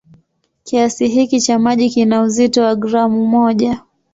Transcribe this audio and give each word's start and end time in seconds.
Kiasi 0.63 1.07
hiki 1.07 1.41
cha 1.41 1.59
maji 1.59 1.89
kina 1.89 2.21
uzito 2.21 2.63
wa 2.63 2.75
gramu 2.75 3.25
moja. 3.25 3.81